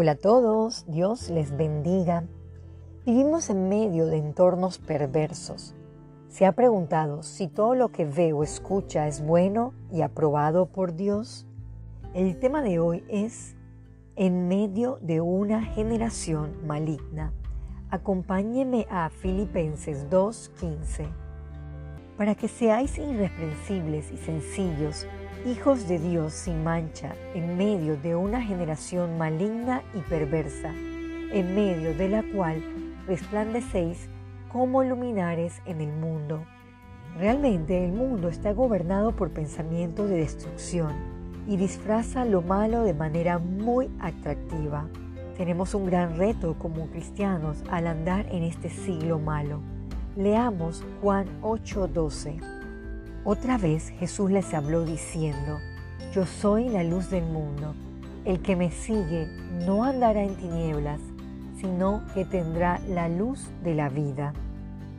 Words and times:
Hola 0.00 0.12
a 0.12 0.14
todos, 0.14 0.84
Dios 0.86 1.28
les 1.28 1.56
bendiga. 1.56 2.22
Vivimos 3.04 3.50
en 3.50 3.68
medio 3.68 4.06
de 4.06 4.18
entornos 4.18 4.78
perversos. 4.78 5.74
¿Se 6.28 6.46
ha 6.46 6.52
preguntado 6.52 7.24
si 7.24 7.48
todo 7.48 7.74
lo 7.74 7.88
que 7.88 8.04
ve 8.04 8.32
o 8.32 8.44
escucha 8.44 9.08
es 9.08 9.20
bueno 9.26 9.74
y 9.90 10.02
aprobado 10.02 10.66
por 10.66 10.94
Dios? 10.94 11.48
El 12.14 12.38
tema 12.38 12.62
de 12.62 12.78
hoy 12.78 13.02
es 13.08 13.56
en 14.14 14.46
medio 14.46 15.00
de 15.02 15.20
una 15.20 15.64
generación 15.64 16.64
maligna. 16.64 17.32
Acompáñeme 17.90 18.86
a 18.90 19.10
Filipenses 19.10 20.08
2.15. 20.08 21.27
Para 22.18 22.34
que 22.34 22.48
seáis 22.48 22.98
irreprensibles 22.98 24.10
y 24.10 24.16
sencillos, 24.16 25.06
hijos 25.46 25.86
de 25.86 26.00
Dios 26.00 26.32
sin 26.32 26.64
mancha, 26.64 27.14
en 27.32 27.56
medio 27.56 27.96
de 27.96 28.16
una 28.16 28.42
generación 28.42 29.16
maligna 29.16 29.84
y 29.94 30.00
perversa, 30.00 30.70
en 30.74 31.54
medio 31.54 31.94
de 31.94 32.08
la 32.08 32.24
cual 32.34 32.60
resplandecéis 33.06 34.08
como 34.50 34.82
luminares 34.82 35.62
en 35.64 35.80
el 35.80 35.92
mundo. 35.92 36.42
Realmente 37.16 37.84
el 37.84 37.92
mundo 37.92 38.28
está 38.28 38.52
gobernado 38.52 39.14
por 39.14 39.30
pensamientos 39.30 40.10
de 40.10 40.16
destrucción 40.16 40.94
y 41.46 41.56
disfraza 41.56 42.24
lo 42.24 42.42
malo 42.42 42.82
de 42.82 42.94
manera 42.94 43.38
muy 43.38 43.88
atractiva. 44.00 44.88
Tenemos 45.36 45.72
un 45.72 45.86
gran 45.86 46.16
reto 46.16 46.56
como 46.58 46.88
cristianos 46.88 47.62
al 47.70 47.86
andar 47.86 48.26
en 48.32 48.42
este 48.42 48.70
siglo 48.70 49.20
malo. 49.20 49.77
Leamos 50.18 50.82
Juan 51.00 51.28
8:12. 51.42 52.40
Otra 53.22 53.56
vez 53.56 53.90
Jesús 54.00 54.32
les 54.32 54.52
habló 54.52 54.84
diciendo, 54.84 55.60
Yo 56.12 56.26
soy 56.26 56.68
la 56.68 56.82
luz 56.82 57.08
del 57.08 57.22
mundo. 57.22 57.72
El 58.24 58.42
que 58.42 58.56
me 58.56 58.72
sigue 58.72 59.28
no 59.64 59.84
andará 59.84 60.24
en 60.24 60.34
tinieblas, 60.34 61.00
sino 61.60 62.02
que 62.14 62.24
tendrá 62.24 62.80
la 62.88 63.08
luz 63.08 63.48
de 63.62 63.76
la 63.76 63.90
vida. 63.90 64.32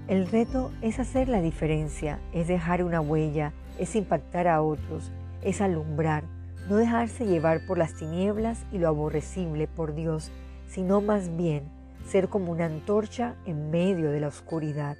El 0.07 0.25
reto 0.25 0.71
es 0.81 0.99
hacer 0.99 1.27
la 1.27 1.41
diferencia, 1.41 2.21
es 2.31 2.47
dejar 2.47 2.81
una 2.81 3.01
huella, 3.01 3.51
es 3.77 3.97
impactar 3.97 4.47
a 4.47 4.61
otros, 4.61 5.11
es 5.41 5.59
alumbrar, 5.59 6.23
no 6.69 6.77
dejarse 6.77 7.25
llevar 7.25 7.65
por 7.67 7.77
las 7.77 7.93
tinieblas 7.93 8.63
y 8.71 8.77
lo 8.77 8.87
aborrecible 8.87 9.67
por 9.67 9.95
Dios, 9.95 10.31
sino 10.69 11.01
más 11.01 11.35
bien 11.35 11.63
ser 12.05 12.29
como 12.29 12.53
una 12.53 12.67
antorcha 12.67 13.35
en 13.45 13.69
medio 13.69 14.11
de 14.11 14.21
la 14.21 14.29
oscuridad. 14.29 14.95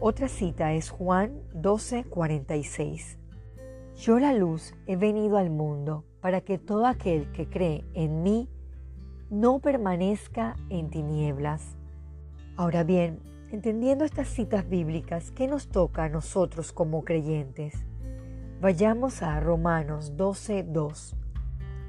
Otra 0.00 0.28
cita 0.28 0.74
es 0.74 0.90
Juan 0.90 1.42
12:46. 1.54 3.18
Yo 3.96 4.20
la 4.20 4.32
luz 4.32 4.72
he 4.86 4.94
venido 4.94 5.38
al 5.38 5.50
mundo 5.50 6.04
para 6.20 6.40
que 6.40 6.56
todo 6.56 6.86
aquel 6.86 7.32
que 7.32 7.48
cree 7.48 7.84
en 7.94 8.22
mí 8.22 8.48
no 9.28 9.58
permanezca 9.58 10.54
en 10.70 10.88
tinieblas. 10.88 11.76
Ahora 12.56 12.84
bien, 12.84 13.18
entendiendo 13.50 14.04
estas 14.04 14.28
citas 14.28 14.68
bíblicas, 14.68 15.32
¿qué 15.32 15.48
nos 15.48 15.66
toca 15.66 16.04
a 16.04 16.08
nosotros 16.08 16.70
como 16.70 17.04
creyentes? 17.04 17.74
Vayamos 18.60 19.20
a 19.24 19.40
Romanos 19.40 20.16
12:2. 20.16 21.16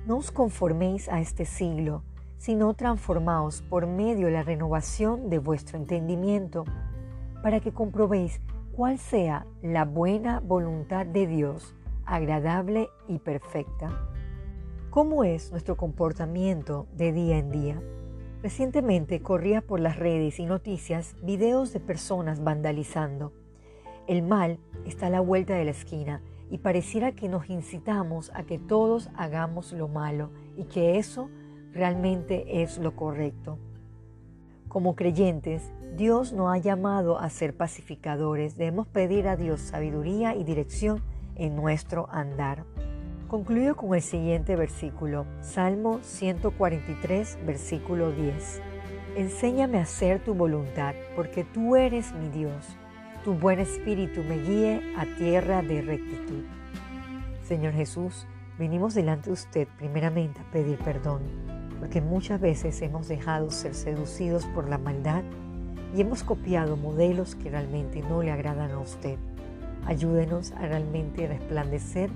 No 0.08 0.18
os 0.18 0.32
conforméis 0.32 1.10
a 1.10 1.22
este 1.22 1.46
siglo, 1.46 2.02
sino 2.38 2.74
transformaos 2.74 3.62
por 3.62 3.86
medio 3.86 4.26
de 4.26 4.34
la 4.34 4.42
renovación 4.42 5.30
de 5.30 5.38
vuestro 5.38 5.78
entendimiento 5.78 6.66
para 7.42 7.60
que 7.60 7.72
comprobéis 7.72 8.42
cuál 8.72 8.98
sea 8.98 9.46
la 9.62 9.86
buena 9.86 10.40
voluntad 10.40 11.06
de 11.06 11.28
Dios, 11.28 11.76
agradable 12.06 12.90
y 13.08 13.20
perfecta. 13.20 13.90
¿Cómo 14.90 15.24
es 15.24 15.52
nuestro 15.52 15.78
comportamiento 15.78 16.88
de 16.94 17.12
día 17.12 17.38
en 17.38 17.52
día? 17.52 17.82
Recientemente 18.42 19.22
corría 19.22 19.62
por 19.62 19.80
las 19.80 19.98
redes 19.98 20.40
y 20.40 20.46
noticias 20.46 21.16
videos 21.22 21.74
de 21.74 21.80
personas 21.80 22.44
vandalizando. 22.44 23.34
El 24.08 24.24
mal 24.24 24.60
está 24.86 25.08
a 25.08 25.12
la 25.12 25.20
vuelta 25.20 25.54
de 25.56 25.66
la 25.66 25.72
esquina 25.72 26.24
y 26.50 26.60
pareciera 26.60 27.12
que 27.12 27.30
nos 27.30 27.50
incitamos 27.50 28.32
a 28.34 28.44
que 28.44 28.58
todos 28.58 29.10
hagamos 29.16 29.74
lo 29.74 29.88
malo 29.88 30.32
y 30.58 30.64
que 30.64 30.98
eso 30.98 31.30
realmente 31.74 32.64
es 32.64 32.80
lo 32.80 32.96
correcto. 32.96 33.60
Como 34.70 34.96
creyentes, 34.96 35.72
Dios 35.96 36.32
nos 36.32 36.54
ha 36.54 36.60
llamado 36.60 37.18
a 37.18 37.32
ser 37.32 37.58
pacificadores. 37.58 38.56
Debemos 38.56 38.88
pedir 38.88 39.28
a 39.28 39.36
Dios 39.36 39.62
sabiduría 39.62 40.36
y 40.36 40.44
dirección 40.44 41.02
en 41.36 41.56
nuestro 41.56 42.08
andar. 42.12 42.66
Concluyo 43.28 43.76
con 43.76 43.96
el 43.96 44.04
siguiente 44.04 44.56
versículo, 44.56 45.26
Salmo 45.42 46.00
143, 46.04 47.40
versículo 47.48 48.12
10. 48.12 48.62
Enséñame 49.16 49.80
a 49.80 49.84
hacer 49.84 50.24
tu 50.24 50.36
voluntad, 50.36 50.94
porque 51.16 51.44
tú 51.44 51.76
eres 51.76 52.14
mi 52.14 52.30
Dios. 52.30 52.68
Tu 53.24 53.34
buen 53.34 53.60
espíritu 53.60 54.22
me 54.24 54.38
guíe 54.38 54.94
a 54.96 55.06
tierra 55.18 55.64
de 55.64 55.82
rectitud. 55.82 56.44
Señor 57.42 57.74
Jesús, 57.74 58.28
venimos 58.60 58.94
delante 58.94 59.32
de 59.32 59.34
usted 59.34 59.68
primeramente 59.80 60.40
a 60.42 60.52
pedir 60.52 60.78
perdón 60.78 61.59
porque 61.80 62.02
muchas 62.02 62.40
veces 62.42 62.82
hemos 62.82 63.08
dejado 63.08 63.50
ser 63.52 63.74
seducidos 63.74 64.46
por 64.46 64.70
la 64.70 64.78
maldad 64.78 65.24
y 65.96 66.02
hemos 66.02 66.24
copiado 66.24 66.78
modelos 66.78 67.36
que 67.36 67.50
realmente 67.50 68.02
no 68.02 68.22
le 68.22 68.32
agradan 68.32 68.72
a 68.72 68.80
usted. 68.80 69.18
Ayúdenos 69.86 70.52
a 70.52 70.68
realmente 70.68 71.28
resplandecer 71.28 72.10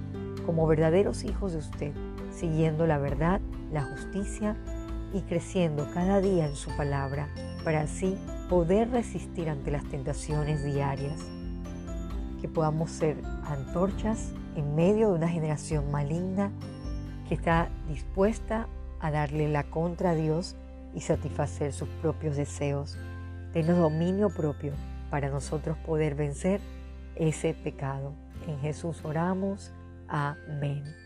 como 0.45 0.67
verdaderos 0.67 1.23
hijos 1.23 1.53
de 1.53 1.59
usted, 1.59 1.93
siguiendo 2.31 2.85
la 2.85 2.97
verdad, 2.97 3.39
la 3.71 3.83
justicia 3.83 4.55
y 5.13 5.21
creciendo 5.21 5.87
cada 5.93 6.19
día 6.19 6.45
en 6.47 6.55
su 6.55 6.69
palabra, 6.75 7.29
para 7.63 7.81
así 7.81 8.17
poder 8.49 8.91
resistir 8.91 9.49
ante 9.49 9.71
las 9.71 9.85
tentaciones 9.85 10.63
diarias. 10.63 11.19
Que 12.41 12.49
podamos 12.49 12.91
ser 12.91 13.17
antorchas 13.45 14.33
en 14.55 14.75
medio 14.75 15.09
de 15.09 15.15
una 15.15 15.29
generación 15.29 15.89
maligna 15.89 16.51
que 17.27 17.35
está 17.35 17.69
dispuesta 17.87 18.63
a 18.63 18.82
darle 19.11 19.49
la 19.49 19.63
contra 19.63 20.11
a 20.11 20.15
Dios 20.15 20.55
y 20.93 21.01
satisfacer 21.01 21.73
sus 21.73 21.89
propios 22.01 22.35
deseos. 22.35 22.97
Denos 23.53 23.77
dominio 23.77 24.29
propio 24.29 24.73
para 25.09 25.29
nosotros 25.29 25.77
poder 25.85 26.15
vencer 26.15 26.59
ese 27.15 27.53
pecado. 27.53 28.13
En 28.47 28.59
Jesús 28.59 29.03
oramos. 29.03 29.71
Amén. 30.07 31.02